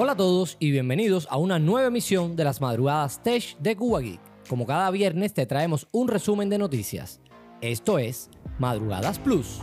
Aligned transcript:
Hola 0.00 0.12
a 0.12 0.16
todos 0.16 0.56
y 0.60 0.70
bienvenidos 0.70 1.26
a 1.28 1.38
una 1.38 1.58
nueva 1.58 1.88
emisión 1.88 2.36
de 2.36 2.44
las 2.44 2.60
madrugadas 2.60 3.20
Tech 3.20 3.58
de 3.58 3.74
Cuba. 3.74 4.00
Como 4.48 4.64
cada 4.64 4.92
viernes 4.92 5.34
te 5.34 5.44
traemos 5.44 5.88
un 5.90 6.06
resumen 6.06 6.48
de 6.48 6.56
noticias. 6.56 7.20
Esto 7.60 7.98
es 7.98 8.30
Madrugadas 8.60 9.18
Plus. 9.18 9.58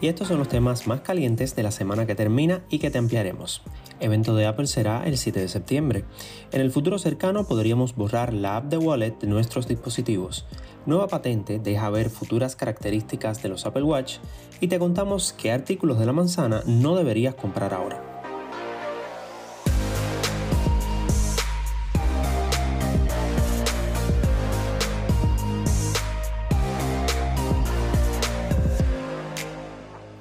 Y 0.00 0.08
estos 0.08 0.28
son 0.28 0.38
los 0.38 0.48
temas 0.48 0.86
más 0.86 1.00
calientes 1.00 1.56
de 1.56 1.62
la 1.62 1.70
semana 1.70 2.06
que 2.06 2.14
termina 2.14 2.62
y 2.68 2.78
que 2.78 2.90
te 2.90 2.98
ampliaremos. 2.98 3.62
Evento 3.98 4.34
de 4.34 4.46
Apple 4.46 4.66
será 4.66 5.06
el 5.06 5.16
7 5.16 5.40
de 5.40 5.48
septiembre. 5.48 6.04
En 6.52 6.60
el 6.60 6.70
futuro 6.70 6.98
cercano 6.98 7.46
podríamos 7.46 7.96
borrar 7.96 8.34
la 8.34 8.56
app 8.56 8.66
de 8.66 8.76
Wallet 8.76 9.18
de 9.20 9.26
nuestros 9.26 9.66
dispositivos. 9.66 10.46
Nueva 10.84 11.08
patente 11.08 11.58
deja 11.58 11.88
ver 11.90 12.10
futuras 12.10 12.56
características 12.56 13.42
de 13.42 13.48
los 13.48 13.64
Apple 13.64 13.82
Watch 13.82 14.18
y 14.60 14.68
te 14.68 14.78
contamos 14.78 15.32
qué 15.32 15.50
artículos 15.50 15.98
de 15.98 16.06
la 16.06 16.12
manzana 16.12 16.62
no 16.66 16.94
deberías 16.94 17.34
comprar 17.34 17.72
ahora. 17.72 18.05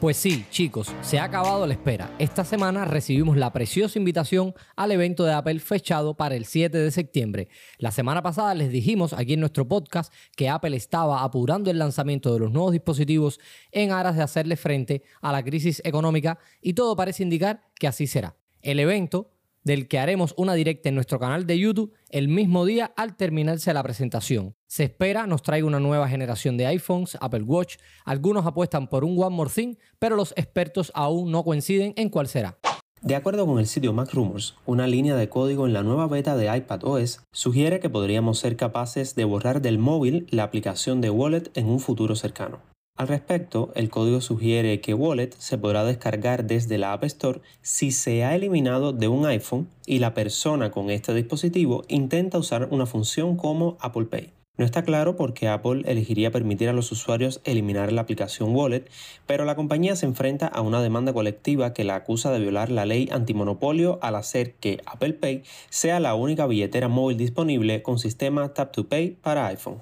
Pues 0.02 0.18
sí, 0.18 0.46
chicos, 0.52 0.94
se 1.02 1.20
ha 1.20 1.24
acabado 1.24 1.66
la 1.66 1.72
espera. 1.72 2.14
Esta 2.20 2.44
semana 2.44 2.84
recibimos 2.84 3.38
la 3.38 3.54
preciosa 3.54 3.98
invitación 3.98 4.54
al 4.76 4.92
evento 4.92 5.24
de 5.24 5.32
Apple 5.32 5.60
fechado 5.60 6.18
para 6.18 6.36
el 6.36 6.46
7 6.46 6.78
de 6.78 6.92
septiembre. 6.92 7.48
La 7.78 7.92
semana 7.92 8.22
pasada 8.22 8.54
les 8.56 8.72
dijimos 8.72 9.14
aquí 9.14 9.34
en 9.34 9.40
nuestro 9.40 9.66
podcast 9.70 10.14
que 10.36 10.50
Apple 10.50 10.76
estaba 10.76 11.24
apurando 11.24 11.72
el 11.72 11.80
lanzamiento 11.80 12.34
de 12.34 12.42
los 12.42 12.52
nuevos 12.52 12.74
dispositivos 12.74 13.40
en 13.72 13.94
aras 13.94 14.18
de 14.18 14.24
hacerle 14.24 14.58
frente 14.58 15.02
a 15.22 15.32
la 15.32 15.44
crisis 15.44 15.82
económica 15.86 16.40
y 16.62 16.74
todo 16.74 16.98
parece 16.98 17.24
indicar 17.24 17.62
que 17.80 17.88
así 17.88 18.06
será. 18.06 18.36
El 18.62 18.82
evento 18.82 19.32
del 19.66 19.90
que 19.90 20.00
haremos 20.00 20.34
una 20.38 20.54
directa 20.54 20.88
en 20.88 20.96
nuestro 20.96 21.20
canal 21.20 21.46
de 21.46 21.60
YouTube 21.60 21.92
el 22.10 22.30
mismo 22.30 22.64
día 22.64 22.94
al 22.96 23.18
terminarse 23.18 23.74
la 23.74 23.84
presentación. 23.84 24.56
Se 24.68 24.86
espera 24.86 25.28
nos 25.28 25.42
traiga 25.42 25.68
una 25.68 25.82
nueva 25.82 26.08
generación 26.08 26.56
de 26.56 26.68
iPhones, 26.68 27.18
Apple 27.20 27.44
Watch, 27.44 27.76
algunos 28.06 28.46
apuestan 28.46 28.88
por 28.88 29.04
un 29.04 29.22
One 29.22 29.36
More 29.36 29.52
Thing, 29.54 29.76
pero 30.00 30.16
los 30.16 30.32
expertos 30.38 30.94
aún 30.96 31.32
no 31.32 31.44
coinciden 31.44 31.94
en 31.98 32.10
cuál 32.10 32.30
será. 32.30 32.58
De 33.02 33.16
acuerdo 33.16 33.46
con 33.46 33.60
el 33.60 33.68
sitio 33.68 33.94
Mac 33.94 34.14
Rumors, 34.14 34.56
una 34.66 34.88
línea 34.88 35.16
de 35.16 35.30
código 35.30 35.68
en 35.68 35.74
la 35.74 35.84
nueva 35.84 36.08
beta 36.08 36.36
de 36.36 36.56
iPad 36.56 36.84
OS 36.84 37.20
sugiere 37.32 37.80
que 37.80 37.90
podríamos 37.90 38.40
ser 38.40 38.56
capaces 38.56 39.16
de 39.16 39.26
borrar 39.26 39.62
del 39.62 39.78
móvil 39.78 40.28
la 40.32 40.44
aplicación 40.44 41.02
de 41.02 41.10
Wallet 41.10 41.52
en 41.56 41.68
un 41.68 41.80
futuro 41.80 42.16
cercano. 42.16 42.62
Al 42.98 43.10
respecto, 43.10 43.72
el 43.76 43.90
código 43.90 44.22
sugiere 44.22 44.80
que 44.80 44.94
Wallet 44.94 45.32
se 45.38 45.58
podrá 45.58 45.84
descargar 45.84 46.46
desde 46.46 46.78
la 46.78 46.94
App 46.94 47.04
Store 47.04 47.42
si 47.62 47.92
se 47.92 48.24
ha 48.24 48.36
eliminado 48.36 48.94
de 48.94 49.10
un 49.10 49.26
iPhone 49.26 49.68
y 49.86 50.00
la 50.00 50.14
persona 50.14 50.72
con 50.72 50.90
este 50.90 51.14
dispositivo 51.14 51.84
intenta 51.90 52.38
usar 52.38 52.70
una 52.72 52.86
función 52.86 53.36
como 53.36 53.76
Apple 53.82 54.06
Pay. 54.06 54.32
No 54.58 54.64
está 54.64 54.84
claro 54.84 55.18
por 55.18 55.34
qué 55.34 55.50
Apple 55.50 55.82
elegiría 55.84 56.32
permitir 56.32 56.70
a 56.70 56.74
los 56.74 56.90
usuarios 56.94 57.42
eliminar 57.44 57.92
la 57.92 58.00
aplicación 58.00 58.56
Wallet, 58.56 58.86
pero 59.28 59.44
la 59.44 59.58
compañía 59.58 59.98
se 59.98 60.06
enfrenta 60.06 60.48
a 60.48 60.62
una 60.62 60.82
demanda 60.82 61.12
colectiva 61.12 61.74
que 61.74 61.84
la 61.84 61.96
acusa 61.96 62.32
de 62.32 62.40
violar 62.40 62.72
la 62.72 62.86
ley 62.86 63.10
antimonopolio 63.12 64.00
al 64.02 64.16
hacer 64.16 64.54
que 64.54 64.80
Apple 64.86 65.16
Pay 65.16 65.44
sea 65.70 66.00
la 66.00 66.16
única 66.16 66.48
billetera 66.48 66.88
móvil 66.88 67.18
disponible 67.18 67.84
con 67.84 68.00
sistema 68.00 68.54
Tap 68.54 68.72
to 68.72 68.88
Pay 68.88 69.18
para 69.22 69.48
iPhone. 69.48 69.80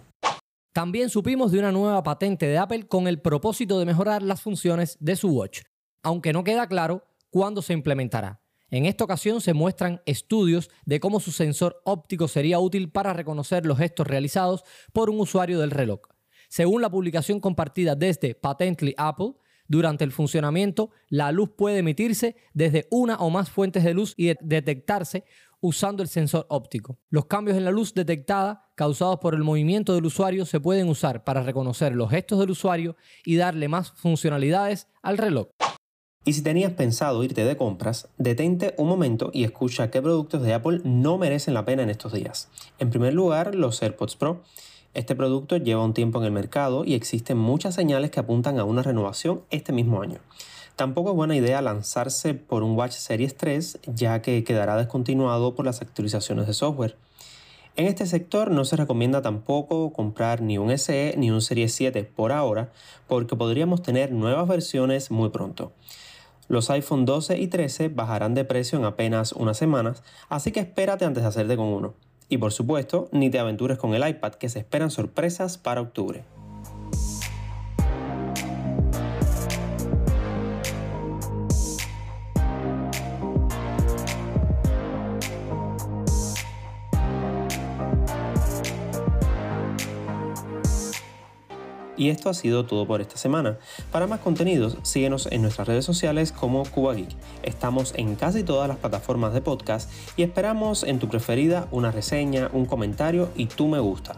También 0.73 1.11
supimos 1.11 1.51
de 1.51 1.59
una 1.59 1.71
nueva 1.71 2.01
patente 2.01 2.47
de 2.47 2.57
Apple 2.57 2.87
con 2.87 3.07
el 3.07 3.21
propósito 3.21 3.77
de 3.77 3.85
mejorar 3.85 4.23
las 4.23 4.41
funciones 4.41 4.97
de 4.99 5.15
su 5.15 5.29
watch, 5.29 5.61
aunque 6.01 6.33
no 6.33 6.43
queda 6.43 6.67
claro 6.67 7.05
cuándo 7.29 7.61
se 7.61 7.73
implementará. 7.73 8.41
En 8.71 8.87
esta 8.87 9.03
ocasión 9.03 9.39
se 9.39 9.53
muestran 9.53 10.01
estudios 10.07 10.71
de 10.85 10.99
cómo 10.99 11.19
su 11.19 11.31
sensor 11.31 11.79
óptico 11.85 12.27
sería 12.27 12.57
útil 12.57 12.89
para 12.89 13.13
reconocer 13.13 13.67
los 13.67 13.77
gestos 13.77 14.07
realizados 14.07 14.63
por 14.93 15.11
un 15.11 15.19
usuario 15.19 15.59
del 15.59 15.69
reloj. 15.69 15.99
Según 16.49 16.81
la 16.81 16.89
publicación 16.89 17.39
compartida 17.39 17.95
desde 17.95 18.33
Patently 18.33 18.95
Apple, 18.97 19.33
durante 19.73 20.03
el 20.03 20.11
funcionamiento, 20.11 20.91
la 21.09 21.31
luz 21.31 21.49
puede 21.57 21.79
emitirse 21.79 22.35
desde 22.53 22.87
una 22.91 23.17
o 23.17 23.29
más 23.29 23.49
fuentes 23.49 23.83
de 23.83 23.93
luz 23.93 24.13
y 24.17 24.33
detectarse 24.41 25.25
usando 25.61 26.03
el 26.03 26.09
sensor 26.09 26.45
óptico. 26.49 26.99
Los 27.09 27.25
cambios 27.25 27.57
en 27.57 27.65
la 27.65 27.71
luz 27.71 27.93
detectada 27.93 28.69
causados 28.75 29.19
por 29.19 29.33
el 29.33 29.43
movimiento 29.43 29.95
del 29.95 30.05
usuario 30.05 30.45
se 30.45 30.59
pueden 30.59 30.89
usar 30.89 31.23
para 31.23 31.41
reconocer 31.41 31.95
los 31.95 32.09
gestos 32.09 32.39
del 32.39 32.51
usuario 32.51 32.95
y 33.25 33.37
darle 33.37 33.67
más 33.67 33.91
funcionalidades 33.91 34.87
al 35.01 35.17
reloj. 35.17 35.47
Y 36.25 36.33
si 36.33 36.41
tenías 36.41 36.71
pensado 36.73 37.23
irte 37.23 37.43
de 37.43 37.57
compras, 37.57 38.09
detente 38.17 38.75
un 38.77 38.87
momento 38.87 39.31
y 39.33 39.43
escucha 39.43 39.89
qué 39.89 40.01
productos 40.01 40.41
de 40.43 40.53
Apple 40.53 40.81
no 40.83 41.17
merecen 41.17 41.53
la 41.53 41.65
pena 41.65 41.83
en 41.83 41.89
estos 41.89 42.13
días. 42.13 42.49
En 42.79 42.89
primer 42.89 43.13
lugar, 43.13 43.55
los 43.55 43.81
AirPods 43.81 44.15
Pro. 44.15 44.43
Este 44.93 45.15
producto 45.15 45.57
lleva 45.57 45.83
un 45.83 45.95
tiempo 45.95 46.19
en 46.19 46.25
el 46.25 46.31
mercado 46.31 46.85
y 46.85 46.93
existen 46.93 47.35
muchas 47.37 47.73
señales 47.73 48.11
que 48.11 48.19
apuntan 48.19 48.59
a 48.59 48.63
una 48.63 48.83
renovación 48.83 49.41
este 49.49 49.73
mismo 49.73 50.03
año. 50.03 50.19
Tampoco 50.75 51.09
es 51.09 51.15
buena 51.15 51.35
idea 51.35 51.63
lanzarse 51.63 52.35
por 52.35 52.61
un 52.61 52.77
Watch 52.77 52.93
Series 52.93 53.35
3 53.35 53.79
ya 53.87 54.21
que 54.21 54.43
quedará 54.43 54.77
descontinuado 54.77 55.55
por 55.55 55.65
las 55.65 55.81
actualizaciones 55.81 56.45
de 56.45 56.53
software. 56.53 56.95
En 57.75 57.87
este 57.87 58.05
sector 58.05 58.51
no 58.51 58.65
se 58.65 58.75
recomienda 58.75 59.23
tampoco 59.23 59.91
comprar 59.93 60.41
ni 60.43 60.59
un 60.59 60.77
SE 60.77 61.15
ni 61.17 61.31
un 61.31 61.41
Series 61.41 61.73
7 61.73 62.03
por 62.03 62.31
ahora 62.31 62.71
porque 63.07 63.35
podríamos 63.35 63.81
tener 63.81 64.11
nuevas 64.11 64.47
versiones 64.47 65.09
muy 65.09 65.29
pronto. 65.29 65.71
Los 66.47 66.69
iPhone 66.69 67.05
12 67.05 67.39
y 67.39 67.47
13 67.47 67.89
bajarán 67.89 68.35
de 68.35 68.45
precio 68.45 68.77
en 68.77 68.85
apenas 68.85 69.31
unas 69.31 69.57
semanas, 69.57 70.03
así 70.29 70.51
que 70.51 70.59
espérate 70.59 71.03
antes 71.03 71.23
de 71.23 71.29
hacerte 71.29 71.55
con 71.55 71.65
uno. 71.65 71.95
Y 72.33 72.37
por 72.39 72.51
supuesto, 72.51 73.09
ni 73.11 73.29
te 73.29 73.37
aventures 73.37 73.77
con 73.77 73.93
el 73.93 74.09
iPad 74.09 74.33
que 74.33 74.49
se 74.49 74.57
esperan 74.57 74.89
sorpresas 74.89 75.59
para 75.59 75.81
octubre. 75.81 76.23
Y 91.97 92.09
esto 92.09 92.29
ha 92.29 92.33
sido 92.33 92.65
todo 92.65 92.87
por 92.87 93.01
esta 93.01 93.17
semana. 93.17 93.57
Para 93.91 94.07
más 94.07 94.19
contenidos, 94.19 94.77
síguenos 94.83 95.27
en 95.31 95.41
nuestras 95.41 95.67
redes 95.67 95.85
sociales 95.85 96.31
como 96.31 96.63
Cuba 96.63 96.93
Geek. 96.93 97.15
Estamos 97.43 97.93
en 97.95 98.15
casi 98.15 98.43
todas 98.43 98.67
las 98.67 98.77
plataformas 98.77 99.33
de 99.33 99.41
podcast 99.41 99.91
y 100.17 100.23
esperamos 100.23 100.83
en 100.83 100.99
tu 100.99 101.07
preferida 101.09 101.67
una 101.71 101.91
reseña, 101.91 102.49
un 102.53 102.65
comentario 102.65 103.29
y 103.35 103.47
tu 103.47 103.67
me 103.67 103.79
gusta. 103.79 104.15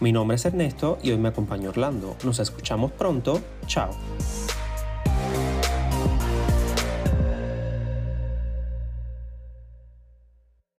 Mi 0.00 0.12
nombre 0.12 0.36
es 0.36 0.44
Ernesto 0.46 0.98
y 1.02 1.10
hoy 1.10 1.18
me 1.18 1.28
acompaña 1.28 1.68
Orlando. 1.68 2.16
Nos 2.24 2.38
escuchamos 2.38 2.90
pronto. 2.92 3.40
Chao. 3.66 3.90